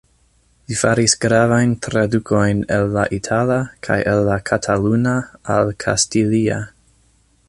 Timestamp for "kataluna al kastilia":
4.51-6.59